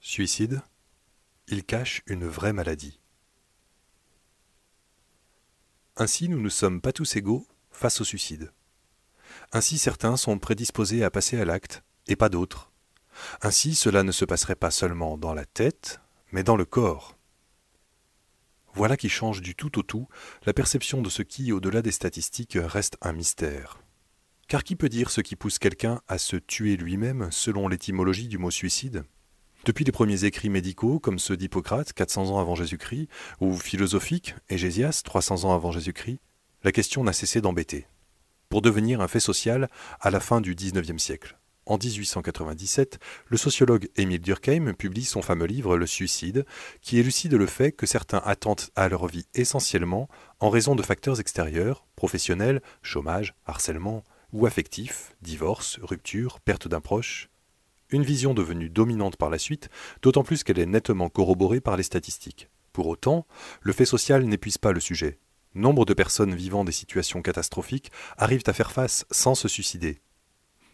Suicide, 0.00 0.62
il 1.48 1.64
cache 1.64 2.02
une 2.06 2.24
vraie 2.24 2.52
maladie. 2.52 3.00
Ainsi, 5.96 6.28
nous 6.28 6.40
ne 6.40 6.48
sommes 6.48 6.80
pas 6.80 6.92
tous 6.92 7.16
égaux 7.16 7.46
face 7.72 8.00
au 8.00 8.04
suicide. 8.04 8.52
Ainsi, 9.52 9.76
certains 9.76 10.16
sont 10.16 10.38
prédisposés 10.38 11.02
à 11.02 11.10
passer 11.10 11.40
à 11.40 11.44
l'acte 11.44 11.82
et 12.06 12.14
pas 12.14 12.28
d'autres. 12.28 12.70
Ainsi, 13.42 13.74
cela 13.74 14.04
ne 14.04 14.12
se 14.12 14.24
passerait 14.24 14.54
pas 14.54 14.70
seulement 14.70 15.18
dans 15.18 15.34
la 15.34 15.44
tête, 15.44 16.00
mais 16.30 16.44
dans 16.44 16.56
le 16.56 16.64
corps. 16.64 17.18
Voilà 18.74 18.96
qui 18.96 19.08
change 19.08 19.42
du 19.42 19.56
tout 19.56 19.80
au 19.80 19.82
tout 19.82 20.06
la 20.46 20.52
perception 20.52 21.02
de 21.02 21.10
ce 21.10 21.22
qui, 21.22 21.50
au-delà 21.50 21.82
des 21.82 21.90
statistiques, 21.90 22.56
reste 22.60 22.96
un 23.02 23.12
mystère. 23.12 23.80
Car 24.46 24.62
qui 24.62 24.76
peut 24.76 24.88
dire 24.88 25.10
ce 25.10 25.20
qui 25.20 25.34
pousse 25.34 25.58
quelqu'un 25.58 26.00
à 26.06 26.18
se 26.18 26.36
tuer 26.36 26.76
lui-même 26.76 27.32
selon 27.32 27.66
l'étymologie 27.66 28.28
du 28.28 28.38
mot 28.38 28.52
suicide? 28.52 29.04
Depuis 29.64 29.84
les 29.84 29.92
premiers 29.92 30.24
écrits 30.24 30.48
médicaux, 30.48 30.98
comme 30.98 31.18
ceux 31.18 31.36
d'Hippocrate, 31.36 31.92
400 31.92 32.30
ans 32.30 32.38
avant 32.38 32.54
Jésus-Christ, 32.54 33.08
ou 33.40 33.54
philosophiques, 33.56 34.34
Égésias, 34.48 35.02
300 35.04 35.44
ans 35.44 35.54
avant 35.54 35.72
Jésus-Christ, 35.72 36.20
la 36.64 36.72
question 36.72 37.04
n'a 37.04 37.12
cessé 37.12 37.40
d'embêter. 37.40 37.86
Pour 38.48 38.62
devenir 38.62 39.00
un 39.00 39.08
fait 39.08 39.20
social 39.20 39.68
à 40.00 40.10
la 40.10 40.20
fin 40.20 40.40
du 40.40 40.54
XIXe 40.54 41.02
siècle. 41.02 41.38
En 41.66 41.76
1897, 41.76 42.98
le 43.26 43.36
sociologue 43.36 43.90
Émile 43.96 44.22
Durkheim 44.22 44.72
publie 44.72 45.04
son 45.04 45.20
fameux 45.20 45.44
livre 45.44 45.76
Le 45.76 45.86
suicide, 45.86 46.46
qui 46.80 46.98
élucide 46.98 47.34
le 47.34 47.46
fait 47.46 47.72
que 47.72 47.84
certains 47.84 48.22
attentent 48.24 48.70
à 48.74 48.88
leur 48.88 49.06
vie 49.06 49.26
essentiellement 49.34 50.08
en 50.40 50.48
raison 50.48 50.74
de 50.76 50.82
facteurs 50.82 51.20
extérieurs, 51.20 51.86
professionnels, 51.94 52.62
chômage, 52.80 53.34
harcèlement, 53.44 54.02
ou 54.32 54.46
affectifs, 54.46 55.14
divorce, 55.20 55.78
rupture, 55.82 56.40
perte 56.40 56.68
d'un 56.68 56.80
proche, 56.80 57.28
une 57.90 58.02
vision 58.02 58.34
devenue 58.34 58.68
dominante 58.68 59.16
par 59.16 59.30
la 59.30 59.38
suite, 59.38 59.68
d'autant 60.02 60.24
plus 60.24 60.44
qu'elle 60.44 60.58
est 60.58 60.66
nettement 60.66 61.08
corroborée 61.08 61.60
par 61.60 61.76
les 61.76 61.82
statistiques. 61.82 62.48
Pour 62.72 62.86
autant, 62.86 63.26
le 63.60 63.72
fait 63.72 63.84
social 63.84 64.24
n'épuise 64.24 64.58
pas 64.58 64.72
le 64.72 64.80
sujet. 64.80 65.18
Nombre 65.54 65.84
de 65.84 65.94
personnes 65.94 66.34
vivant 66.34 66.64
des 66.64 66.72
situations 66.72 67.22
catastrophiques 67.22 67.90
arrivent 68.16 68.44
à 68.46 68.52
faire 68.52 68.70
face 68.70 69.06
sans 69.10 69.34
se 69.34 69.48
suicider. 69.48 70.00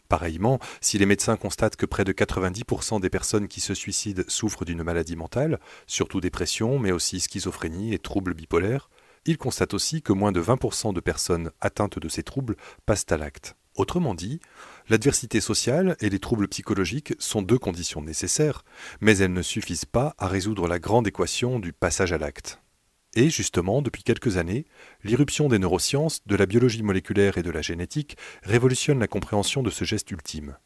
Pareillement, 0.09 0.59
si 0.81 0.99
les 0.99 1.07
médecins 1.07 1.37
constatent 1.37 1.77
que 1.77 1.87
près 1.87 2.05
de 2.05 2.13
90% 2.13 3.01
des 3.01 3.09
personnes 3.09 3.49
qui 3.49 3.61
se 3.61 3.73
suicident 3.73 4.23
souffrent 4.29 4.65
d'une 4.65 4.83
maladie 4.83 5.17
mentale, 5.17 5.59
surtout 5.87 6.21
dépression, 6.21 6.79
mais 6.79 6.93
aussi 6.93 7.21
schizophrénie 7.21 7.95
et 7.95 7.99
troubles 7.99 8.35
bipolaires, 8.35 8.91
ils 9.25 9.39
constatent 9.39 9.73
aussi 9.73 10.03
que 10.03 10.13
moins 10.13 10.33
de 10.33 10.43
20% 10.43 10.93
de 10.93 11.01
personnes 11.01 11.51
atteintes 11.61 11.99
de 11.99 12.09
ces 12.09 12.23
troubles 12.23 12.57
passent 12.85 13.07
à 13.11 13.17
l'acte. 13.17 13.57
Autrement 13.77 14.15
dit, 14.15 14.41
l'adversité 14.89 15.41
sociale 15.41 15.97
et 16.01 16.09
les 16.09 16.21
troubles 16.21 16.47
psychologiques 16.47 17.15
sont 17.19 17.43
deux 17.43 17.59
conditions 17.59 18.03
nécessaires, 18.03 18.65
mais 19.01 19.19
elles 19.19 19.33
ne 19.33 19.43
suffisent 19.43 19.85
pas 19.85 20.15
à 20.19 20.29
résoudre 20.29 20.69
la 20.69 20.79
grande 20.79 21.09
équation 21.09 21.59
du 21.59 21.73
passage 21.73 22.13
à 22.13 22.19
l'acte. 22.19 22.61
Et 23.17 23.31
justement, 23.31 23.83
depuis 23.83 24.03
quelques 24.03 24.37
années, 24.37 24.65
l'irruption 25.03 25.49
des 25.49 25.59
neurosciences, 25.59 26.21
de 26.27 26.37
la 26.37 26.47
biologie 26.47 26.83
moléculaire 26.83 27.39
et 27.39 27.43
de 27.43 27.51
la 27.51 27.63
génétique 27.63 28.17
révolutionne 28.43 28.99
la 28.99 29.09
compréhension 29.09 29.63
de 29.63 29.71
ce 29.71 29.85
geste 29.85 30.11
ultime. 30.11 30.57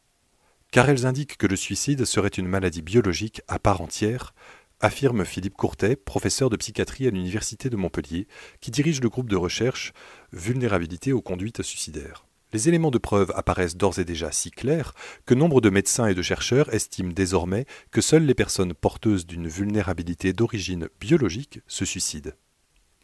Car 0.71 0.89
elles 0.89 1.07
indiquent 1.07 1.37
que 1.37 1.47
le 1.47 1.55
suicide 1.55 2.05
serait 2.05 2.27
une 2.29 2.47
maladie 2.47 2.83
biologique 2.83 3.41
à 3.47 3.57
part 3.57 3.81
entière, 3.81 4.33
affirme 4.81 5.25
Philippe 5.25 5.57
Courtet, 5.57 5.95
professeur 5.95 6.49
de 6.49 6.57
psychiatrie 6.57 7.07
à 7.07 7.11
l'Université 7.11 7.69
de 7.69 7.75
Montpellier, 7.75 8.27
qui 8.61 8.71
dirige 8.71 9.01
le 9.01 9.09
groupe 9.09 9.29
de 9.29 9.35
recherche 9.35 9.93
Vulnérabilité 10.31 11.11
aux 11.11 11.21
conduites 11.21 11.63
suicidaires. 11.63 12.28
Les 12.51 12.67
éléments 12.67 12.89
de 12.89 12.97
preuve 12.97 13.31
apparaissent 13.35 13.77
d'ores 13.77 13.99
et 13.99 14.05
déjà 14.05 14.31
si 14.31 14.49
clairs 14.49 14.93
que 15.27 15.35
nombre 15.35 15.61
de 15.61 15.69
médecins 15.69 16.07
et 16.07 16.15
de 16.15 16.21
chercheurs 16.23 16.73
estiment 16.73 17.11
désormais 17.13 17.65
que 17.91 18.01
seules 18.01 18.25
les 18.25 18.33
personnes 18.33 18.73
porteuses 18.73 19.27
d'une 19.27 19.47
vulnérabilité 19.47 20.33
d'origine 20.33 20.89
biologique 20.99 21.61
se 21.67 21.85
suicident. 21.85 22.31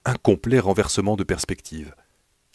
Un 0.03 0.15
complet 0.15 0.59
renversement 0.59 1.15
de 1.15 1.23
perspective, 1.23 1.93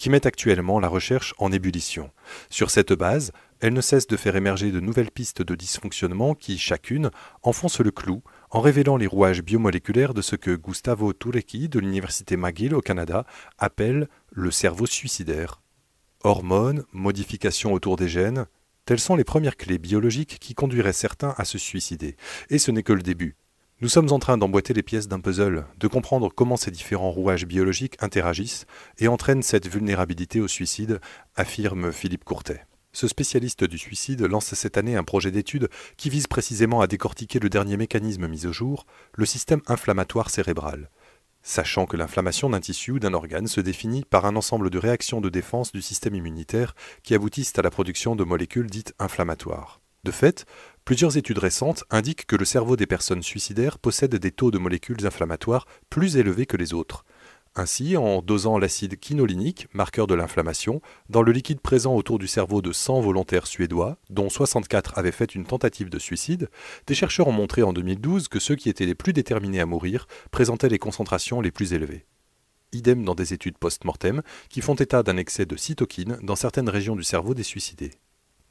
qui 0.01 0.11
met 0.11 0.27
actuellement 0.27 0.81
la 0.81 0.89
recherche 0.89 1.35
en 1.39 1.53
ébullition. 1.53 2.11
Sur 2.49 2.71
cette 2.71 2.93
base, 2.93 3.33
elle 3.61 3.75
ne 3.75 3.81
cesse 3.81 4.07
de 4.07 4.17
faire 4.17 4.35
émerger 4.35 4.73
de 4.73 4.81
nouvelles 4.81 5.11
pistes 5.11 5.43
de 5.43 5.55
dysfonctionnement 5.55 6.35
qui, 6.35 6.59
chacune, 6.59 7.11
enfoncent 7.43 7.81
le 7.81 7.91
clou 7.91 8.23
en 8.51 8.61
révélant 8.61 8.97
les 8.97 9.07
rouages 9.07 9.43
biomoléculaires 9.43 10.15
de 10.15 10.23
ce 10.23 10.35
que 10.37 10.57
Gustavo 10.57 11.13
Turecki 11.13 11.69
de 11.69 11.79
l'Université 11.79 12.37
McGill 12.37 12.75
au 12.75 12.81
Canada 12.81 13.27
appelle 13.59 14.09
le 14.31 14.51
cerveau 14.51 14.87
suicidaire. 14.87 15.61
Hormones, 16.23 16.85
modifications 16.93 17.73
autour 17.73 17.97
des 17.97 18.09
gènes, 18.09 18.47
telles 18.85 19.01
sont 19.01 19.17
les 19.17 19.25
premières 19.25 19.57
clés 19.57 19.79
biologiques 19.79 20.39
qui 20.39 20.55
conduiraient 20.55 20.93
certains 20.93 21.35
à 21.39 21.47
se 21.47 21.57
suicider. 21.57 22.17
Et 22.51 22.59
ce 22.59 22.71
n'est 22.71 22.83
que 22.83 22.93
le 22.93 23.03
début. 23.03 23.37
Nous 23.81 23.89
sommes 23.89 24.13
en 24.13 24.19
train 24.19 24.37
d'emboîter 24.37 24.75
les 24.75 24.83
pièces 24.83 25.09
d'un 25.09 25.21
puzzle, 25.21 25.65
de 25.79 25.89
comprendre 25.89 26.31
comment 26.35 26.59
ces 26.59 26.71
différents 26.71 27.11
rouages 27.11 27.47
biologiques 27.47 27.97
interagissent 28.03 28.67
et 28.99 29.09
entraînent 29.09 29.43
cette 29.43 29.67
vulnérabilité 29.67 30.43
au 30.43 30.49
suicide, 30.49 31.01
affirme 31.37 31.91
Philippe 31.91 32.25
Courtet. 32.25 32.67
Ce 32.93 33.09
spécialiste 33.09 33.65
du 33.65 33.79
suicide 33.79 34.21
lance 34.21 34.53
cette 34.53 34.77
année 34.77 34.97
un 34.97 35.05
projet 35.05 35.31
d'étude 35.31 35.71
qui 35.97 36.11
vise 36.11 36.27
précisément 36.27 36.83
à 36.83 36.87
décortiquer 36.87 37.39
le 37.39 37.49
dernier 37.49 37.79
mécanisme 37.79 38.29
mis 38.29 38.45
au 38.45 38.53
jour, 38.53 38.85
le 39.15 39.25
système 39.25 39.63
inflammatoire 39.69 40.29
cérébral 40.29 40.91
sachant 41.43 41.87
que 41.87 41.97
l'inflammation 41.97 42.51
d'un 42.51 42.61
tissu 42.61 42.93
ou 42.93 42.99
d'un 42.99 43.15
organe 43.15 43.47
se 43.47 43.61
définit 43.61 44.05
par 44.05 44.27
un 44.27 44.37
ensemble 44.37 44.71
de 44.71 44.79
réactions 44.79 45.21
de 45.21 45.29
défense 45.29 45.73
du 45.73 45.83
système 45.83 46.15
immunitaire 46.15 46.75
qui 47.03 47.15
aboutissent 47.15 47.59
à 47.59 47.63
la 47.63 47.71
production 47.71 48.17
de 48.17 48.25
molécules 48.25 48.71
dites 48.71 48.95
inflammatoires. 48.99 49.81
De 50.03 50.11
fait, 50.11 50.47
plusieurs 50.85 51.19
études 51.19 51.39
récentes 51.39 51.85
indiquent 51.91 52.27
que 52.27 52.37
le 52.37 52.47
cerveau 52.47 52.77
des 52.77 52.87
personnes 52.87 53.23
suicidaires 53.23 53.79
possède 53.79 54.15
des 54.17 54.31
taux 54.31 54.51
de 54.51 54.59
molécules 54.59 55.07
inflammatoires 55.07 55.67
plus 55.91 56.17
élevés 56.17 56.47
que 56.47 56.57
les 56.57 56.73
autres, 56.73 57.05
ainsi, 57.61 57.97
en 57.97 58.23
dosant 58.23 58.59
l'acide 58.59 58.99
quinolinique, 58.99 59.69
marqueur 59.73 60.07
de 60.07 60.15
l'inflammation, 60.15 60.81
dans 61.09 61.23
le 61.23 61.31
liquide 61.31 61.61
présent 61.61 61.95
autour 61.95 62.19
du 62.19 62.27
cerveau 62.27 62.63
de 62.63 62.73
100 62.73 63.01
volontaires 63.01 63.47
suédois, 63.47 63.99
dont 64.09 64.29
64 64.29 64.99
avaient 64.99 65.13
fait 65.13 65.35
une 65.35 65.45
tentative 65.45 65.91
de 65.91 65.99
suicide, 65.99 66.49
des 66.87 66.95
chercheurs 66.95 67.29
ont 67.29 67.33
montré 67.33 67.63
en 67.63 67.73
2012 67.73 68.29
que 68.29 68.41
ceux 68.41 68.57
qui 68.57 68.69
étaient 68.69 68.87
les 68.87 68.95
plus 68.95 69.13
déterminés 69.13 69.61
à 69.61 69.67
mourir 69.67 70.09
présentaient 70.31 70.69
les 70.69 70.79
concentrations 70.79 71.41
les 71.41 71.53
plus 71.53 71.73
élevées. 71.73 72.07
Idem 72.73 73.05
dans 73.05 73.15
des 73.15 73.35
études 73.35 73.59
post-mortem 73.59 74.23
qui 74.49 74.61
font 74.61 74.75
état 74.75 75.03
d'un 75.03 75.17
excès 75.17 75.47
de 75.47 75.57
cytokines 75.57 76.19
dans 76.23 76.37
certaines 76.37 76.69
régions 76.69 76.97
du 76.97 77.05
cerveau 77.05 77.35
des 77.35 77.43
suicidés. 77.43 77.93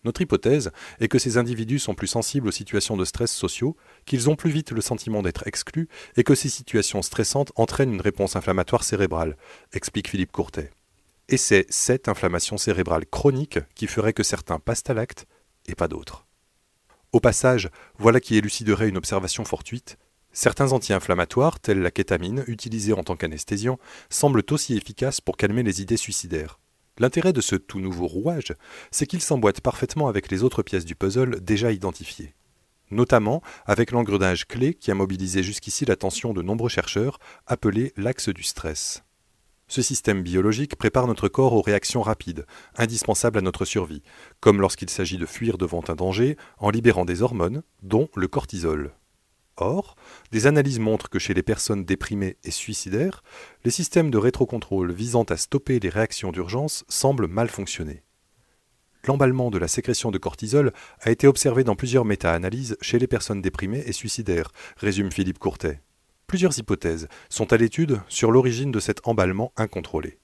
Notre 0.05 0.21
hypothèse 0.21 0.71
est 0.99 1.09
que 1.09 1.19
ces 1.19 1.37
individus 1.37 1.79
sont 1.79 1.93
plus 1.93 2.07
sensibles 2.07 2.47
aux 2.47 2.51
situations 2.51 2.95
de 2.95 3.05
stress 3.05 3.31
sociaux, 3.31 3.75
qu'ils 4.05 4.29
ont 4.29 4.35
plus 4.35 4.49
vite 4.49 4.71
le 4.71 4.81
sentiment 4.81 5.21
d'être 5.21 5.45
exclus 5.45 5.89
et 6.15 6.23
que 6.23 6.35
ces 6.35 6.49
situations 6.49 7.01
stressantes 7.01 7.51
entraînent 7.55 7.93
une 7.93 8.01
réponse 8.01 8.35
inflammatoire 8.35 8.83
cérébrale, 8.83 9.35
explique 9.73 10.09
Philippe 10.09 10.31
Courtet. 10.31 10.71
Et 11.27 11.37
c'est 11.37 11.65
cette 11.69 12.07
inflammation 12.07 12.57
cérébrale 12.57 13.05
chronique 13.05 13.59
qui 13.75 13.87
ferait 13.87 14.13
que 14.13 14.23
certains 14.23 14.59
passent 14.59 14.89
à 14.89 14.93
l'acte 14.93 15.27
et 15.67 15.75
pas 15.75 15.87
d'autres. 15.87 16.25
Au 17.11 17.19
passage, 17.19 17.69
voilà 17.97 18.19
qui 18.19 18.35
éluciderait 18.35 18.89
une 18.89 18.97
observation 18.97 19.43
fortuite. 19.43 19.97
Certains 20.31 20.71
anti-inflammatoires, 20.71 21.59
tels 21.59 21.81
la 21.81 21.91
kétamine, 21.91 22.43
utilisés 22.47 22.93
en 22.93 23.03
tant 23.03 23.15
qu'anesthésiant, 23.15 23.79
semblent 24.09 24.43
aussi 24.51 24.77
efficaces 24.77 25.21
pour 25.21 25.35
calmer 25.35 25.63
les 25.63 25.81
idées 25.81 25.97
suicidaires. 25.97 26.59
L'intérêt 26.99 27.31
de 27.31 27.41
ce 27.41 27.55
tout 27.55 27.79
nouveau 27.79 28.07
rouage, 28.07 28.53
c'est 28.91 29.05
qu'il 29.05 29.21
s'emboîte 29.21 29.61
parfaitement 29.61 30.09
avec 30.09 30.29
les 30.29 30.43
autres 30.43 30.63
pièces 30.63 30.85
du 30.85 30.95
puzzle 30.95 31.39
déjà 31.41 31.71
identifiées. 31.71 32.35
Notamment 32.91 33.41
avec 33.65 33.91
l'engrenage 33.91 34.47
clé 34.47 34.73
qui 34.73 34.91
a 34.91 34.95
mobilisé 34.95 35.41
jusqu'ici 35.41 35.85
l'attention 35.85 36.33
de 36.33 36.41
nombreux 36.41 36.69
chercheurs, 36.69 37.19
appelé 37.47 37.93
l'axe 37.95 38.29
du 38.29 38.43
stress. 38.43 39.03
Ce 39.67 39.83
système 39.83 40.23
biologique 40.23 40.75
prépare 40.75 41.05
notre 41.05 41.27
corps 41.27 41.53
aux 41.53 41.61
réactions 41.61 42.01
rapides, 42.01 42.45
indispensables 42.75 43.37
à 43.37 43.41
notre 43.41 43.65
survie, 43.65 44.01
comme 44.39 44.59
lorsqu'il 44.59 44.89
s'agit 44.89 45.19
de 45.19 45.27
fuir 45.27 45.59
devant 45.59 45.83
un 45.87 45.95
danger 45.95 46.37
en 46.57 46.71
libérant 46.71 47.05
des 47.05 47.21
hormones, 47.21 47.61
dont 47.83 48.09
le 48.15 48.27
cortisol. 48.27 48.93
Or, 49.61 49.95
des 50.31 50.47
analyses 50.47 50.79
montrent 50.79 51.09
que 51.09 51.19
chez 51.19 51.33
les 51.33 51.43
personnes 51.43 51.83
déprimées 51.83 52.37
et 52.43 52.51
suicidaires, 52.51 53.23
les 53.65 53.71
systèmes 53.71 54.09
de 54.09 54.17
rétrocontrôle 54.17 54.91
visant 54.93 55.23
à 55.23 55.37
stopper 55.37 55.79
les 55.79 55.89
réactions 55.89 56.31
d'urgence 56.31 56.85
semblent 56.87 57.27
mal 57.27 57.49
fonctionner. 57.49 58.03
L'emballement 59.05 59.49
de 59.49 59.57
la 59.57 59.67
sécrétion 59.67 60.11
de 60.11 60.17
cortisol 60.17 60.73
a 61.01 61.11
été 61.11 61.27
observé 61.27 61.63
dans 61.63 61.75
plusieurs 61.75 62.05
méta-analyses 62.05 62.77
chez 62.81 62.99
les 62.99 63.07
personnes 63.07 63.41
déprimées 63.41 63.83
et 63.85 63.93
suicidaires, 63.93 64.51
résume 64.77 65.11
Philippe 65.11 65.39
Courtet. 65.39 65.81
Plusieurs 66.27 66.57
hypothèses 66.57 67.07
sont 67.29 67.51
à 67.51 67.57
l'étude 67.57 68.01
sur 68.07 68.31
l'origine 68.31 68.71
de 68.71 68.79
cet 68.79 69.07
emballement 69.07 69.51
incontrôlé. 69.57 70.19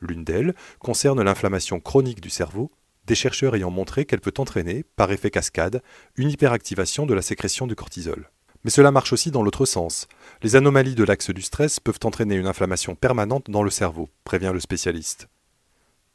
L'une 0.00 0.24
d'elles 0.24 0.54
concerne 0.78 1.22
l'inflammation 1.22 1.78
chronique 1.78 2.20
du 2.20 2.30
cerveau, 2.30 2.70
des 3.06 3.14
chercheurs 3.14 3.54
ayant 3.54 3.70
montré 3.70 4.04
qu'elle 4.04 4.20
peut 4.20 4.34
entraîner, 4.38 4.84
par 4.96 5.12
effet 5.12 5.30
cascade, 5.30 5.82
une 6.16 6.30
hyperactivation 6.30 7.06
de 7.06 7.14
la 7.14 7.22
sécrétion 7.22 7.66
du 7.66 7.74
cortisol. 7.74 8.30
Mais 8.64 8.70
cela 8.70 8.90
marche 8.90 9.12
aussi 9.12 9.30
dans 9.30 9.42
l'autre 9.42 9.66
sens. 9.66 10.06
Les 10.42 10.56
anomalies 10.56 10.94
de 10.94 11.04
l'axe 11.04 11.30
du 11.30 11.42
stress 11.42 11.80
peuvent 11.80 11.98
entraîner 12.04 12.36
une 12.36 12.46
inflammation 12.46 12.94
permanente 12.94 13.50
dans 13.50 13.62
le 13.62 13.70
cerveau, 13.70 14.08
prévient 14.24 14.52
le 14.52 14.60
spécialiste. 14.60 15.28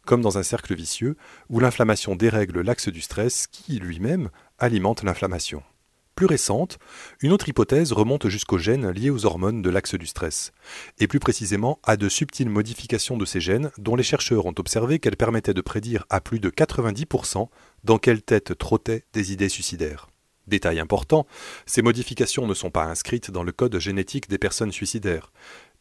Comme 0.06 0.22
dans 0.22 0.38
un 0.38 0.44
cercle 0.44 0.74
vicieux 0.74 1.18
où 1.50 1.60
l'inflammation 1.60 2.16
dérègle 2.16 2.62
l'axe 2.62 2.88
du 2.88 3.02
stress 3.02 3.48
qui, 3.48 3.80
lui-même, 3.80 4.30
alimente 4.58 5.04
l'inflammation. 5.04 5.62
Plus 6.18 6.26
récente, 6.26 6.80
une 7.22 7.32
autre 7.32 7.48
hypothèse 7.48 7.92
remonte 7.92 8.28
jusqu'aux 8.28 8.58
gènes 8.58 8.90
liés 8.90 9.12
aux 9.12 9.28
hormones 9.28 9.62
de 9.62 9.70
l'axe 9.70 9.94
du 9.94 10.08
stress, 10.08 10.52
et 10.98 11.06
plus 11.06 11.20
précisément 11.20 11.80
à 11.84 11.96
de 11.96 12.10
subtiles 12.10 12.50
modifications 12.50 13.18
de 13.18 13.26
ces 13.26 13.40
gènes 13.40 13.70
dont 13.78 13.96
les 13.96 14.02
chercheurs 14.02 14.48
ont 14.48 14.56
observé 14.58 14.98
qu'elles 14.98 15.16
permettaient 15.16 15.54
de 15.54 15.62
prédire 15.62 16.06
à 16.10 16.20
plus 16.20 16.40
de 16.40 16.50
90% 16.50 17.50
dans 17.84 18.00
quelle 18.00 18.24
tête 18.24 18.58
trottaient 18.58 19.04
des 19.14 19.32
idées 19.32 19.48
suicidaires. 19.48 20.08
Détail 20.48 20.80
important, 20.80 21.28
ces 21.66 21.82
modifications 21.82 22.48
ne 22.48 22.54
sont 22.54 22.72
pas 22.72 22.86
inscrites 22.86 23.32
dans 23.32 23.44
le 23.44 23.52
code 23.52 23.78
génétique 23.80 24.30
des 24.30 24.38
personnes 24.38 24.72
suicidaires. 24.72 25.34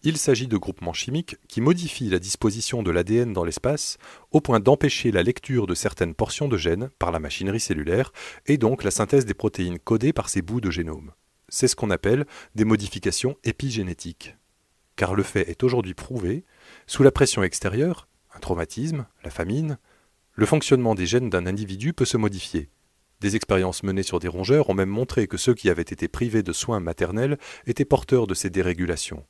Il 0.02 0.18
s'agit 0.18 0.48
de 0.48 0.56
groupements 0.56 0.92
chimiques 0.92 1.36
qui 1.48 1.60
modifient 1.60 2.10
la 2.10 2.18
disposition 2.18 2.82
de 2.82 2.90
l'ADN 2.90 3.32
dans 3.32 3.44
l'espace 3.44 3.96
au 4.32 4.40
point 4.40 4.60
d'empêcher 4.60 5.10
la 5.10 5.22
lecture 5.22 5.66
de 5.66 5.74
certaines 5.74 6.14
portions 6.14 6.48
de 6.48 6.56
gènes 6.56 6.90
par 6.98 7.12
la 7.12 7.20
machinerie 7.20 7.60
cellulaire 7.60 8.12
et 8.46 8.58
donc 8.58 8.82
la 8.84 8.90
synthèse 8.90 9.24
des 9.24 9.34
protéines 9.34 9.78
codées 9.78 10.12
par 10.12 10.28
ces 10.28 10.42
bouts 10.42 10.60
de 10.60 10.70
génome. 10.70 11.12
C'est 11.48 11.68
ce 11.68 11.76
qu'on 11.76 11.90
appelle 11.90 12.26
des 12.56 12.64
modifications 12.64 13.36
épigénétiques. 13.44 14.36
Car 14.96 15.14
le 15.14 15.22
fait 15.22 15.48
est 15.48 15.62
aujourd'hui 15.62 15.94
prouvé, 15.94 16.44
sous 16.86 17.02
la 17.02 17.12
pression 17.12 17.42
extérieure, 17.42 18.08
un 18.34 18.40
traumatisme, 18.40 19.06
la 19.22 19.30
famine, 19.30 19.78
le 20.34 20.46
fonctionnement 20.46 20.94
des 20.94 21.06
gènes 21.06 21.30
d'un 21.30 21.46
individu 21.46 21.92
peut 21.92 22.04
se 22.04 22.16
modifier. 22.16 22.68
Des 23.20 23.34
expériences 23.34 23.82
menées 23.82 24.02
sur 24.02 24.18
des 24.18 24.28
rongeurs 24.28 24.68
ont 24.68 24.74
même 24.74 24.90
montré 24.90 25.26
que 25.26 25.36
ceux 25.36 25.54
qui 25.54 25.70
avaient 25.70 25.82
été 25.82 26.06
privés 26.06 26.42
de 26.42 26.52
soins 26.52 26.80
maternels 26.80 27.38
étaient 27.66 27.84
porteurs 27.84 28.26
de 28.26 28.34
ces 28.34 28.50
dérégulations. 28.50 29.24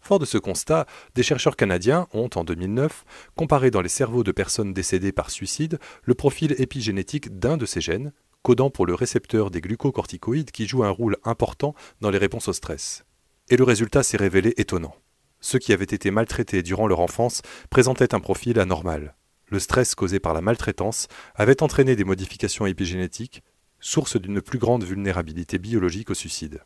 Fort 0.00 0.18
de 0.18 0.24
ce 0.24 0.38
constat, 0.38 0.86
des 1.14 1.22
chercheurs 1.22 1.56
canadiens 1.56 2.06
ont, 2.12 2.30
en 2.34 2.44
2009, 2.44 3.04
comparé 3.36 3.70
dans 3.70 3.82
les 3.82 3.88
cerveaux 3.88 4.24
de 4.24 4.32
personnes 4.32 4.72
décédées 4.72 5.12
par 5.12 5.30
suicide 5.30 5.78
le 6.04 6.14
profil 6.14 6.54
épigénétique 6.58 7.38
d'un 7.38 7.56
de 7.56 7.66
ces 7.66 7.80
gènes, 7.80 8.12
codant 8.42 8.70
pour 8.70 8.86
le 8.86 8.94
récepteur 8.94 9.50
des 9.50 9.60
glucocorticoïdes 9.60 10.50
qui 10.50 10.66
joue 10.66 10.84
un 10.84 10.90
rôle 10.90 11.16
important 11.24 11.74
dans 12.00 12.10
les 12.10 12.18
réponses 12.18 12.48
au 12.48 12.52
stress. 12.52 13.04
Et 13.50 13.56
le 13.56 13.64
résultat 13.64 14.02
s'est 14.02 14.16
révélé 14.16 14.54
étonnant. 14.56 14.94
Ceux 15.40 15.58
qui 15.58 15.72
avaient 15.72 15.84
été 15.84 16.10
maltraités 16.10 16.62
durant 16.62 16.86
leur 16.86 17.00
enfance 17.00 17.42
présentaient 17.70 18.14
un 18.14 18.20
profil 18.20 18.58
anormal. 18.58 19.14
Le 19.50 19.58
stress 19.58 19.94
causé 19.94 20.20
par 20.20 20.34
la 20.34 20.40
maltraitance 20.40 21.08
avait 21.34 21.62
entraîné 21.62 21.96
des 21.96 22.04
modifications 22.04 22.66
épigénétiques, 22.66 23.42
source 23.80 24.20
d'une 24.20 24.42
plus 24.42 24.58
grande 24.58 24.84
vulnérabilité 24.84 25.58
biologique 25.58 26.10
au 26.10 26.14
suicide. 26.14 26.62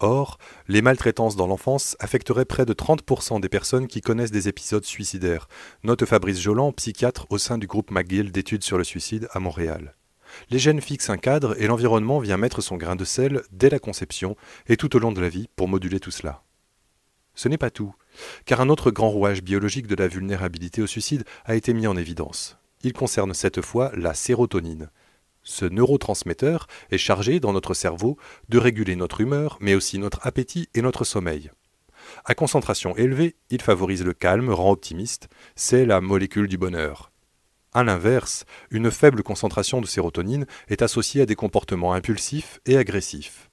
Or, 0.00 0.38
les 0.68 0.82
maltraitances 0.82 1.36
dans 1.36 1.46
l'enfance 1.46 1.96
affecteraient 1.98 2.44
près 2.44 2.66
de 2.66 2.72
30% 2.72 3.40
des 3.40 3.48
personnes 3.48 3.86
qui 3.86 4.00
connaissent 4.00 4.30
des 4.30 4.48
épisodes 4.48 4.84
suicidaires, 4.84 5.48
note 5.82 6.04
Fabrice 6.04 6.40
Jolan, 6.40 6.72
psychiatre 6.72 7.26
au 7.30 7.38
sein 7.38 7.58
du 7.58 7.66
groupe 7.66 7.90
McGill 7.90 8.32
d'études 8.32 8.64
sur 8.64 8.76
le 8.76 8.84
suicide 8.84 9.28
à 9.32 9.40
Montréal. 9.40 9.94
Les 10.50 10.58
gènes 10.58 10.80
fixent 10.80 11.10
un 11.10 11.16
cadre 11.16 11.60
et 11.60 11.68
l'environnement 11.68 12.18
vient 12.18 12.36
mettre 12.36 12.60
son 12.60 12.76
grain 12.76 12.96
de 12.96 13.04
sel 13.04 13.42
dès 13.52 13.70
la 13.70 13.78
conception 13.78 14.36
et 14.66 14.76
tout 14.76 14.94
au 14.96 14.98
long 14.98 15.12
de 15.12 15.20
la 15.20 15.28
vie 15.28 15.48
pour 15.56 15.68
moduler 15.68 16.00
tout 16.00 16.10
cela. 16.10 16.42
Ce 17.34 17.48
n'est 17.48 17.58
pas 17.58 17.70
tout, 17.70 17.94
car 18.44 18.60
un 18.60 18.68
autre 18.68 18.90
grand 18.90 19.10
rouage 19.10 19.42
biologique 19.42 19.86
de 19.86 19.96
la 19.96 20.08
vulnérabilité 20.08 20.82
au 20.82 20.86
suicide 20.86 21.24
a 21.44 21.54
été 21.54 21.74
mis 21.74 21.86
en 21.86 21.96
évidence. 21.96 22.58
Il 22.82 22.92
concerne 22.92 23.34
cette 23.34 23.60
fois 23.60 23.90
la 23.94 24.14
sérotonine, 24.14 24.90
ce 25.44 25.66
neurotransmetteur 25.66 26.66
est 26.90 26.98
chargé 26.98 27.38
dans 27.38 27.52
notre 27.52 27.74
cerveau 27.74 28.16
de 28.48 28.58
réguler 28.58 28.96
notre 28.96 29.20
humeur, 29.20 29.58
mais 29.60 29.74
aussi 29.74 29.98
notre 29.98 30.26
appétit 30.26 30.68
et 30.74 30.80
notre 30.80 31.04
sommeil. 31.04 31.50
À 32.24 32.34
concentration 32.34 32.96
élevée, 32.96 33.36
il 33.50 33.60
favorise 33.60 34.04
le 34.04 34.14
calme, 34.14 34.50
rend 34.50 34.70
optimiste, 34.70 35.28
c'est 35.54 35.84
la 35.84 36.00
molécule 36.00 36.48
du 36.48 36.56
bonheur. 36.56 37.12
A 37.74 37.84
l'inverse, 37.84 38.44
une 38.70 38.90
faible 38.90 39.22
concentration 39.22 39.80
de 39.80 39.86
sérotonine 39.86 40.46
est 40.68 40.80
associée 40.80 41.22
à 41.22 41.26
des 41.26 41.34
comportements 41.34 41.92
impulsifs 41.92 42.60
et 42.66 42.78
agressifs. 42.78 43.50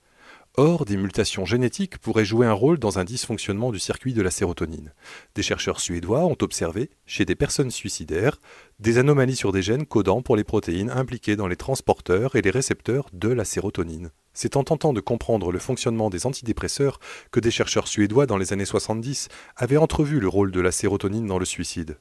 Or, 0.57 0.83
des 0.83 0.98
mutations 0.98 1.45
génétiques 1.45 1.98
pourraient 1.98 2.25
jouer 2.25 2.45
un 2.45 2.51
rôle 2.51 2.77
dans 2.77 3.00
un 3.00 3.06
dysfonctionnement 3.06 3.71
du 3.71 3.80
circuit 3.80 4.13
de 4.13 4.21
la 4.21 4.31
sérotonine. 4.31 4.94
Des 5.33 5.44
chercheurs 5.44 5.80
suédois 5.80 6.25
ont 6.25 6.36
observé, 6.42 6.89
chez 7.06 7.24
des 7.24 7.36
personnes 7.36 7.71
suicidaires, 7.71 8.38
des 8.77 8.98
anomalies 8.98 9.38
sur 9.38 9.53
des 9.53 9.62
gènes 9.62 9.86
codant 9.86 10.21
pour 10.21 10.36
les 10.36 10.44
protéines 10.44 10.89
impliquées 10.89 11.38
dans 11.38 11.48
les 11.48 11.56
transporteurs 11.56 12.36
et 12.36 12.42
les 12.42 12.50
récepteurs 12.50 13.07
de 13.13 13.30
la 13.30 13.45
sérotonine. 13.45 14.12
C'est 14.33 14.57
en 14.57 14.65
tentant 14.65 14.92
de 14.92 15.00
comprendre 15.00 15.53
le 15.53 15.59
fonctionnement 15.59 16.09
des 16.09 16.25
antidépresseurs 16.25 17.00
que 17.31 17.39
des 17.39 17.51
chercheurs 17.51 17.88
suédois 17.88 18.25
dans 18.25 18.38
les 18.38 18.51
années 18.51 18.65
70 18.65 19.30
avaient 19.56 19.77
entrevu 19.77 20.19
le 20.19 20.27
rôle 20.27 20.51
de 20.51 20.59
la 20.59 20.71
sérotonine 20.71 21.27
dans 21.27 21.39
le 21.39 21.45
suicide. 21.45 21.97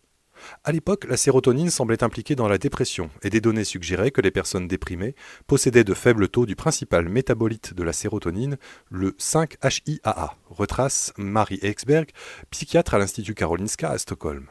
À 0.64 0.72
l'époque, 0.72 1.06
la 1.08 1.16
sérotonine 1.16 1.70
semblait 1.70 2.02
impliquée 2.02 2.34
dans 2.34 2.48
la 2.48 2.58
dépression 2.58 3.10
et 3.22 3.30
des 3.30 3.40
données 3.40 3.64
suggéraient 3.64 4.10
que 4.10 4.20
les 4.20 4.30
personnes 4.30 4.68
déprimées 4.68 5.14
possédaient 5.46 5.84
de 5.84 5.94
faibles 5.94 6.28
taux 6.28 6.46
du 6.46 6.56
principal 6.56 7.08
métabolite 7.08 7.74
de 7.74 7.82
la 7.82 7.92
sérotonine, 7.92 8.58
le 8.90 9.12
5-HIAA, 9.12 10.36
retrace 10.48 11.12
Marie 11.16 11.60
Eksberg, 11.62 12.10
psychiatre 12.50 12.94
à 12.94 12.98
l'Institut 12.98 13.34
Karolinska 13.34 13.90
à 13.90 13.98
Stockholm. 13.98 14.46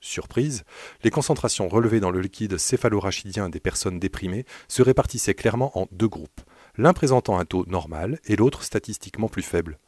Surprise, 0.00 0.64
les 1.04 1.10
concentrations 1.10 1.68
relevées 1.68 2.00
dans 2.00 2.10
le 2.10 2.20
liquide 2.20 2.58
céphalorachidien 2.58 3.48
des 3.48 3.60
personnes 3.60 4.00
déprimées 4.00 4.44
se 4.66 4.82
répartissaient 4.82 5.34
clairement 5.34 5.78
en 5.78 5.86
deux 5.92 6.08
groupes, 6.08 6.40
l'un 6.76 6.92
présentant 6.92 7.38
un 7.38 7.44
taux 7.44 7.64
normal 7.68 8.18
et 8.26 8.34
l'autre 8.34 8.64
statistiquement 8.64 9.28
plus 9.28 9.42
faible. 9.42 9.78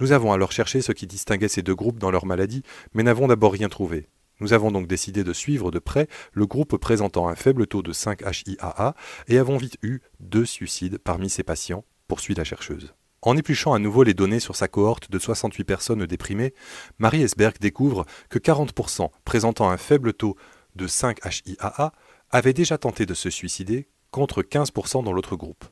Nous 0.00 0.12
avons 0.12 0.32
alors 0.32 0.52
cherché 0.52 0.82
ce 0.82 0.92
qui 0.92 1.06
distinguait 1.06 1.48
ces 1.48 1.62
deux 1.62 1.74
groupes 1.74 1.98
dans 1.98 2.12
leur 2.12 2.26
maladie, 2.26 2.62
mais 2.94 3.02
n'avons 3.02 3.26
d'abord 3.26 3.52
rien 3.52 3.68
trouvé. 3.68 4.08
Nous 4.40 4.52
avons 4.52 4.70
donc 4.70 4.86
décidé 4.86 5.24
de 5.24 5.32
suivre 5.32 5.70
de 5.70 5.78
près 5.78 6.08
le 6.32 6.46
groupe 6.46 6.76
présentant 6.76 7.28
un 7.28 7.36
faible 7.36 7.66
taux 7.66 7.82
de 7.82 7.92
5-HIAA 7.92 8.94
et 9.28 9.38
avons 9.38 9.56
vite 9.56 9.78
eu 9.82 10.00
deux 10.20 10.44
suicides 10.44 10.98
parmi 10.98 11.30
ces 11.30 11.42
patients, 11.42 11.84
poursuit 12.08 12.34
la 12.34 12.44
chercheuse. 12.44 12.94
En 13.22 13.36
épluchant 13.36 13.72
à 13.72 13.78
nouveau 13.78 14.02
les 14.02 14.12
données 14.12 14.40
sur 14.40 14.54
sa 14.54 14.68
cohorte 14.68 15.10
de 15.10 15.18
68 15.18 15.64
personnes 15.64 16.04
déprimées, 16.04 16.52
Marie 16.98 17.22
Esberg 17.22 17.56
découvre 17.58 18.04
que 18.28 18.38
40% 18.38 19.08
présentant 19.24 19.70
un 19.70 19.78
faible 19.78 20.12
taux 20.12 20.36
de 20.76 20.86
5-HIAA 20.86 21.92
avaient 22.30 22.52
déjà 22.52 22.76
tenté 22.76 23.06
de 23.06 23.14
se 23.14 23.30
suicider 23.30 23.88
contre 24.10 24.42
15% 24.42 25.04
dans 25.04 25.12
l'autre 25.12 25.36
groupe. 25.36 25.64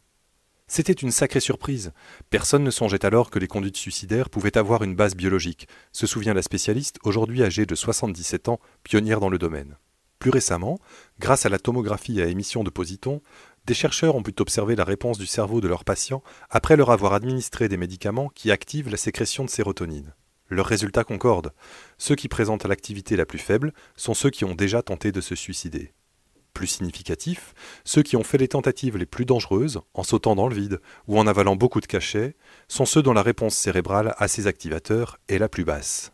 C'était 0.75 0.95
une 0.95 1.11
sacrée 1.11 1.41
surprise. 1.41 1.93
Personne 2.31 2.65
ne 2.65 2.71
songeait 2.71 3.05
alors 3.05 3.29
que 3.29 3.39
les 3.39 3.47
conduites 3.47 3.77
suicidaires 3.77 4.31
pouvaient 4.31 4.57
avoir 4.57 4.83
une 4.83 4.95
base 4.95 5.15
biologique, 5.15 5.69
se 5.93 6.06
souvient 6.06 6.32
la 6.32 6.41
spécialiste, 6.41 6.99
aujourd'hui 7.05 7.43
âgée 7.43 7.67
de 7.67 7.75
77 7.75 8.49
ans, 8.49 8.58
pionnière 8.82 9.20
dans 9.20 9.29
le 9.29 9.37
domaine. 9.37 9.77
Plus 10.19 10.31
récemment, 10.31 10.79
grâce 11.19 11.44
à 11.44 11.51
la 11.51 11.58
tomographie 11.58 12.23
à 12.23 12.27
émission 12.27 12.65
de 12.65 12.70
positons, 12.70 13.20
des 13.67 13.75
chercheurs 13.75 14.17
ont 14.17 14.23
pu 14.23 14.32
observer 14.39 14.75
la 14.75 14.85
réponse 14.85 15.19
du 15.19 15.27
cerveau 15.27 15.61
de 15.61 15.69
leurs 15.69 15.85
patients 15.85 16.23
après 16.49 16.77
leur 16.77 16.91
avoir 16.91 17.13
administré 17.13 17.69
des 17.69 17.77
médicaments 17.77 18.31
qui 18.31 18.51
activent 18.51 18.89
la 18.89 18.96
sécrétion 18.96 19.44
de 19.44 19.51
sérotonine. 19.51 20.15
Leurs 20.49 20.65
résultats 20.65 21.05
concordent. 21.05 21.53
Ceux 21.99 22.15
qui 22.15 22.29
présentent 22.29 22.65
l'activité 22.65 23.15
la 23.17 23.27
plus 23.27 23.39
faible 23.39 23.75
sont 23.94 24.15
ceux 24.15 24.31
qui 24.31 24.46
ont 24.46 24.55
déjà 24.55 24.81
tenté 24.81 25.13
de 25.13 25.20
se 25.20 25.35
suicider. 25.35 25.93
Plus 26.55 26.67
significatif, 26.67 27.55
ceux 27.85 28.03
qui 28.03 28.17
ont 28.17 28.25
fait 28.25 28.39
les 28.39 28.49
tentatives 28.49 28.99
les 28.99 29.06
plus 29.06 29.25
dangereuses, 29.25 29.81
en 29.94 30.03
sautant 30.03 30.35
dans 30.35 30.49
le 30.49 30.55
vide 30.55 30.81
ou 31.09 31.19
en 31.19 31.27
avalant 31.27 31.56
beaucoup 31.56 31.81
de 31.81 31.87
cachets, 31.87 32.37
sont 32.69 32.85
ceux 32.85 33.03
dont 33.03 33.15
la 33.15 33.23
réponse 33.23 33.55
cérébrale 33.55 34.15
à 34.19 34.29
ces 34.29 34.47
activateurs 34.47 35.19
est 35.29 35.39
la 35.39 35.49
plus 35.49 35.65
basse. 35.65 36.13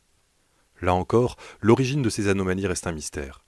Là 0.80 0.94
encore, 0.94 1.36
l'origine 1.60 2.02
de 2.02 2.10
ces 2.10 2.28
anomalies 2.28 2.68
reste 2.68 2.86
un 2.86 2.92
mystère. 2.92 3.44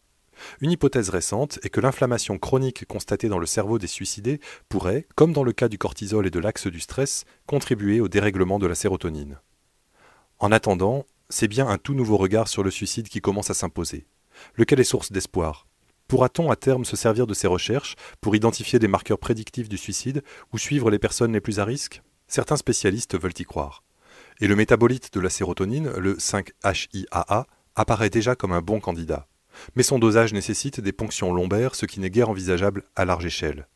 Une 0.61 0.73
hypothèse 0.73 1.11
récente 1.11 1.59
est 1.63 1.69
que 1.69 1.81
l'inflammation 1.81 2.39
chronique 2.39 2.87
constatée 2.87 3.29
dans 3.29 3.39
le 3.39 3.47
cerveau 3.47 3.79
des 3.79 3.87
suicidés 3.87 4.41
pourrait, 4.69 5.07
comme 5.15 5.33
dans 5.33 5.45
le 5.45 5.53
cas 5.53 5.69
du 5.69 5.79
cortisol 5.79 6.27
et 6.27 6.31
de 6.31 6.39
l'axe 6.41 6.67
du 6.67 6.81
stress, 6.81 7.25
contribuer 7.47 8.01
au 8.01 8.09
dérèglement 8.09 8.59
de 8.59 8.67
la 8.67 8.75
sérotonine. 8.75 9.39
En 10.39 10.51
attendant, 10.51 11.05
c'est 11.29 11.49
bien 11.49 11.69
un 11.69 11.79
tout 11.79 11.95
nouveau 11.95 12.17
regard 12.17 12.49
sur 12.49 12.63
le 12.63 12.71
suicide 12.71 13.09
qui 13.09 13.21
commence 13.21 13.51
à 13.51 13.55
s'imposer, 13.55 14.07
lequel 14.57 14.81
est 14.81 14.85
source 14.85 15.13
d'espoir, 15.13 15.67
Pourra-t-on 16.11 16.51
à 16.51 16.57
terme 16.57 16.85
se 16.85 16.97
servir 16.97 17.29
de 17.29 17.35
ces 17.35 17.47
recherches 17.47 17.95
pour 18.21 18.35
identifier 18.35 18.81
des 18.81 18.89
marqueurs 18.89 19.21
prédictifs 19.21 19.69
du 19.69 19.77
suicide 19.77 20.25
ou 20.53 20.59
suivre 20.59 20.91
les 20.91 20.99
personnes 20.99 21.33
les 21.33 21.41
plus 21.41 21.61
à 21.61 21.65
risque? 21.65 22.03
Certains 22.27 22.57
spécialistes 22.57 23.17
veulent 23.17 23.39
y 23.39 23.45
croire. 23.45 23.85
Et 24.41 24.49
le 24.49 24.57
métabolite 24.57 25.15
de 25.15 25.21
la 25.21 25.31
sérotonine, 25.31 25.89
le 25.93 26.17
5-HIAA, 26.17 27.47
apparaît 27.77 28.11
déjà 28.11 28.35
comme 28.35 28.51
un 28.51 28.61
bon 28.61 28.81
candidat. 28.81 29.29
Mais 29.77 29.85
son 29.85 30.01
dosage 30.01 30.33
nécessite 30.33 30.81
des 30.81 30.91
ponctions 30.91 31.33
lombaires, 31.33 31.77
ce 31.77 31.87
qui 31.87 32.01
n'est 32.01 32.11
guère 32.11 32.31
envisageable 32.31 32.83
à 32.97 33.05
large 33.05 33.27
échelle. 33.27 33.69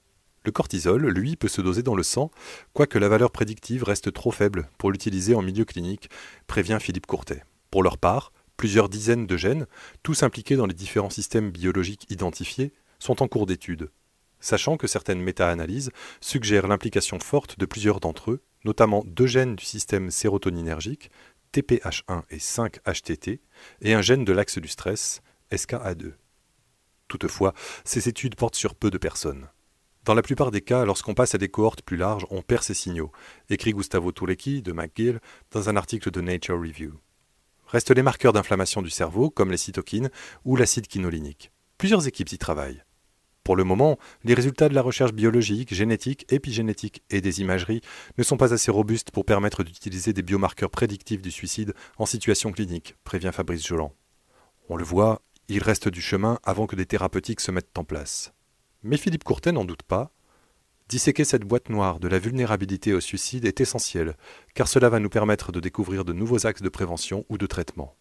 Le 0.44 0.50
cortisol, 0.50 1.06
lui, 1.06 1.36
peut 1.36 1.46
se 1.46 1.60
doser 1.60 1.84
dans 1.84 1.94
le 1.94 2.02
sang, 2.02 2.32
quoique 2.72 2.98
la 2.98 3.08
valeur 3.08 3.30
prédictive 3.30 3.84
reste 3.84 4.12
trop 4.12 4.32
faible 4.32 4.68
pour 4.76 4.90
l'utiliser 4.90 5.36
en 5.36 5.42
milieu 5.42 5.64
clinique, 5.64 6.10
prévient 6.48 6.78
Philippe 6.80 7.06
Courtet. 7.06 7.44
Pour 7.70 7.84
leur 7.84 7.96
part, 7.96 8.32
Plusieurs 8.56 8.88
dizaines 8.88 9.26
de 9.26 9.36
gènes, 9.36 9.66
tous 10.02 10.22
impliqués 10.22 10.56
dans 10.56 10.66
les 10.66 10.74
différents 10.74 11.10
systèmes 11.10 11.50
biologiques 11.50 12.06
identifiés, 12.10 12.72
sont 12.98 13.22
en 13.22 13.28
cours 13.28 13.46
d'étude, 13.46 13.90
sachant 14.40 14.76
que 14.76 14.86
certaines 14.86 15.20
méta-analyses 15.20 15.90
suggèrent 16.20 16.68
l'implication 16.68 17.18
forte 17.18 17.58
de 17.58 17.66
plusieurs 17.66 18.00
d'entre 18.00 18.30
eux, 18.30 18.42
notamment 18.64 19.02
deux 19.06 19.26
gènes 19.26 19.56
du 19.56 19.64
système 19.64 20.10
sérotoninergique, 20.10 21.10
TPH1 21.52 22.22
et 22.30 22.38
5-HTT, 22.38 23.40
et 23.82 23.94
un 23.94 24.02
gène 24.02 24.24
de 24.24 24.32
l'axe 24.32 24.58
du 24.58 24.68
stress, 24.68 25.22
SKA2. 25.52 26.12
Toutefois, 27.08 27.54
ces 27.84 28.08
études 28.08 28.34
portent 28.34 28.56
sur 28.56 28.74
peu 28.74 28.90
de 28.90 28.98
personnes. 28.98 29.48
Dans 30.04 30.14
la 30.14 30.22
plupart 30.22 30.50
des 30.50 30.60
cas, 30.60 30.84
lorsqu'on 30.84 31.14
passe 31.14 31.34
à 31.34 31.38
des 31.38 31.48
cohortes 31.48 31.82
plus 31.82 31.96
larges, 31.96 32.26
on 32.30 32.42
perd 32.42 32.62
ces 32.62 32.74
signaux, 32.74 33.12
écrit 33.48 33.72
Gustavo 33.72 34.12
Tulecki 34.12 34.62
de 34.62 34.72
McGill 34.72 35.20
dans 35.50 35.68
un 35.68 35.76
article 35.76 36.10
de 36.10 36.20
Nature 36.20 36.60
Review. 36.60 36.98
Restent 37.74 37.90
les 37.90 38.04
marqueurs 38.04 38.32
d'inflammation 38.32 38.82
du 38.82 38.90
cerveau, 38.90 39.30
comme 39.30 39.50
les 39.50 39.56
cytokines 39.56 40.08
ou 40.44 40.54
l'acide 40.54 40.86
quinolinique. 40.86 41.50
Plusieurs 41.76 42.06
équipes 42.06 42.30
y 42.30 42.38
travaillent. 42.38 42.84
Pour 43.42 43.56
le 43.56 43.64
moment, 43.64 43.98
les 44.22 44.34
résultats 44.34 44.68
de 44.68 44.76
la 44.76 44.80
recherche 44.80 45.12
biologique, 45.12 45.74
génétique, 45.74 46.24
épigénétique 46.32 47.02
et 47.10 47.20
des 47.20 47.40
imageries 47.40 47.80
ne 48.16 48.22
sont 48.22 48.36
pas 48.36 48.54
assez 48.54 48.70
robustes 48.70 49.10
pour 49.10 49.24
permettre 49.24 49.64
d'utiliser 49.64 50.12
des 50.12 50.22
biomarqueurs 50.22 50.70
prédictifs 50.70 51.20
du 51.20 51.32
suicide 51.32 51.74
en 51.98 52.06
situation 52.06 52.52
clinique, 52.52 52.94
prévient 53.02 53.32
Fabrice 53.32 53.66
Joland. 53.66 53.92
On 54.68 54.76
le 54.76 54.84
voit, 54.84 55.22
il 55.48 55.60
reste 55.60 55.88
du 55.88 56.00
chemin 56.00 56.38
avant 56.44 56.68
que 56.68 56.76
des 56.76 56.86
thérapeutiques 56.86 57.40
se 57.40 57.50
mettent 57.50 57.76
en 57.76 57.82
place. 57.82 58.34
Mais 58.84 58.98
Philippe 58.98 59.24
Courtet 59.24 59.50
n'en 59.50 59.64
doute 59.64 59.82
pas. 59.82 60.12
Disséquer 60.88 61.24
cette 61.24 61.44
boîte 61.44 61.70
noire 61.70 61.98
de 61.98 62.08
la 62.08 62.18
vulnérabilité 62.18 62.92
au 62.92 63.00
suicide 63.00 63.46
est 63.46 63.60
essentiel, 63.60 64.16
car 64.54 64.68
cela 64.68 64.90
va 64.90 65.00
nous 65.00 65.08
permettre 65.08 65.50
de 65.50 65.60
découvrir 65.60 66.04
de 66.04 66.12
nouveaux 66.12 66.46
axes 66.46 66.62
de 66.62 66.68
prévention 66.68 67.24
ou 67.30 67.38
de 67.38 67.46
traitement. 67.46 67.96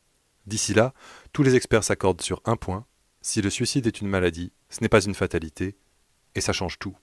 D'ici 0.47 0.73
là, 0.73 0.93
tous 1.31 1.43
les 1.43 1.55
experts 1.55 1.85
s'accordent 1.85 2.21
sur 2.21 2.41
un 2.43 2.57
point, 2.57 2.85
si 3.21 3.41
le 3.41 3.49
suicide 3.49 3.87
est 3.87 4.01
une 4.01 4.09
maladie, 4.09 4.51
ce 4.69 4.81
n'est 4.81 4.89
pas 4.89 5.03
une 5.03 5.15
fatalité, 5.15 5.77
et 6.35 6.41
ça 6.41 6.51
change 6.51 6.77
tout. 6.77 6.97